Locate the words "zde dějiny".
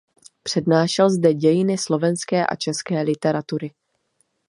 1.09-1.77